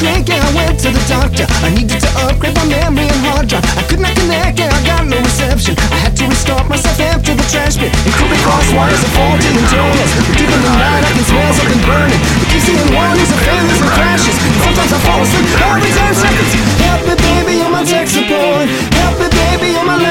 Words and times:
shrink 0.00 0.32
and 0.32 0.40
I 0.40 0.50
went 0.56 0.80
to 0.80 0.88
the 0.88 1.04
doctor. 1.04 1.44
I 1.60 1.68
needed 1.76 2.00
to 2.00 2.10
upgrade 2.24 2.56
my 2.56 2.64
memory 2.64 3.04
and 3.04 3.20
hard 3.28 3.52
drive. 3.52 3.64
I 3.76 3.84
could 3.84 4.00
not 4.00 4.16
connect 4.16 4.56
and 4.56 4.72
I 4.72 4.80
got 4.88 5.04
no 5.04 5.20
reception. 5.20 5.76
I 5.92 5.98
had 6.08 6.16
to 6.16 6.24
restart 6.24 6.64
myself 6.72 6.96
after 7.00 7.36
the 7.36 7.44
trash 7.52 7.76
bin. 7.76 7.92
It 8.08 8.14
could 8.16 8.30
be 8.32 8.40
cross 8.40 8.64
wires 8.72 8.96
and 8.96 9.12
faulty 9.12 9.48
antennas 9.52 10.10
But 10.24 10.40
even 10.40 10.60
the 10.64 10.72
night 10.80 11.04
I 11.04 11.12
can 11.12 11.26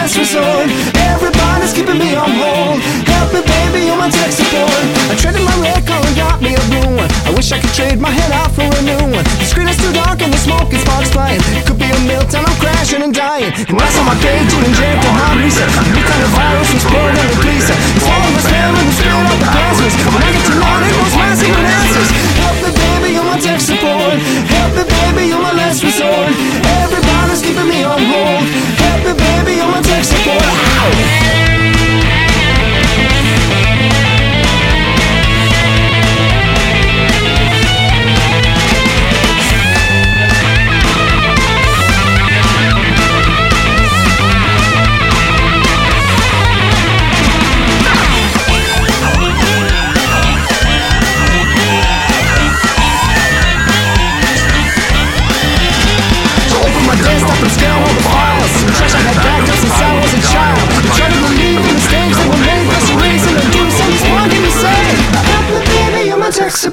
last 0.09 0.17
resort 0.17 0.69
Everybody's 1.13 1.73
keeping 1.73 1.99
me 1.99 2.15
on 2.15 2.29
hold. 2.41 2.81
Help 3.05 3.29
me 3.33 3.41
baby, 3.45 3.85
you're 3.85 3.97
my 3.97 4.09
tech 4.09 4.31
support. 4.31 4.71
I 5.11 5.15
traded 5.15 5.43
my 5.45 5.53
record 5.61 6.01
and 6.01 6.15
got 6.15 6.41
me 6.41 6.55
a 6.55 6.63
blue 6.71 6.97
one. 6.97 7.09
I 7.27 7.31
wish 7.35 7.51
I 7.51 7.59
could 7.59 7.73
trade 7.73 7.99
my 7.99 8.09
head 8.09 8.31
out 8.31 8.51
for 8.55 8.65
a 8.65 8.81
new 8.81 9.13
one. 9.13 9.25
The 9.37 9.45
screen 9.45 9.67
is 9.67 9.77
too 9.77 9.91
dark 9.93 10.21
and 10.21 10.33
the 10.33 10.41
smoke 10.41 10.71
is 10.73 10.81
sparks 10.81 11.11
flying 11.11 11.41
Could 11.65 11.77
be 11.77 11.85
a 11.85 11.99
meltdown, 12.09 12.47
I'm 12.47 12.57
crashing 12.57 13.03
and 13.03 13.13
dying. 13.13 13.53
And 13.53 13.75
rats 13.77 13.97
on 13.99 14.05
my 14.05 14.17
cage 14.23 14.49
and 14.49 14.73
jammed 14.73 15.01
to 15.03 15.11
hard 15.13 15.37
reset. 15.43 15.69
New 15.93 16.05
kind 16.05 16.23
of 16.23 16.31
virus 16.33 16.69
was 16.73 16.85
poured 16.89 17.13
on 17.13 17.25
the 17.29 17.37
police 17.43 17.69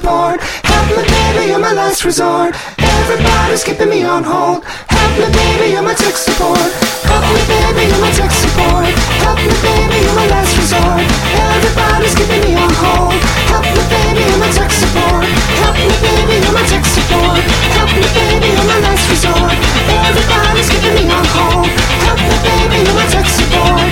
Help 0.07 0.39
me, 0.87 1.03
baby, 1.03 1.51
you're 1.51 1.59
my 1.59 1.73
last 1.73 2.05
resort. 2.05 2.55
Everybody's 2.79 3.61
keeping 3.61 3.89
me 3.89 4.05
on 4.07 4.23
hold. 4.23 4.63
Help 4.63 5.11
me, 5.19 5.27
baby, 5.35 5.75
you're 5.75 5.83
my 5.83 5.93
tech 5.93 6.15
support. 6.15 6.63
Help 7.03 7.27
me, 7.27 7.43
baby, 7.43 7.91
you're 7.91 7.99
my 7.99 8.11
tech 8.15 8.31
support. 8.31 8.87
Help 9.19 9.35
me, 9.35 9.51
baby, 9.59 9.99
you're 9.99 10.15
my 10.15 10.27
last 10.31 10.55
resort. 10.55 11.03
Everybody's 11.51 12.15
keeping 12.15 12.39
me 12.39 12.55
on 12.55 12.71
hold. 12.79 13.19
Help 13.51 13.67
me, 13.67 13.83
baby, 13.91 14.23
you're 14.23 14.39
my 14.39 14.47
tech 14.55 14.71
support. 14.71 15.27
Help 15.59 15.75
me, 15.75 15.91
baby, 15.99 16.39
you're 16.39 16.55
my 16.55 16.63
tech 16.71 16.87
support. 16.87 17.43
Help 17.75 17.91
me, 17.91 18.07
baby, 18.15 18.47
you're 18.47 18.63
my 18.63 18.79
last 18.87 19.11
resort. 19.11 19.59
Everybody's 20.07 20.71
keeping 20.71 21.03
me 21.03 21.11
on 21.11 21.25
hold. 21.35 21.67
Help 22.07 22.19
me, 22.23 22.35
baby, 22.47 22.79
you're 22.79 22.95
my 22.95 23.07
tech 23.11 23.27
support. 23.27 23.91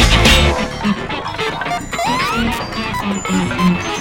Mm-hmm. 3.03 3.94